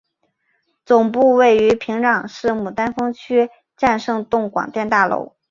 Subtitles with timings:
[0.83, 5.35] 总部位于平壤市牡丹峰区战胜洞广电大楼。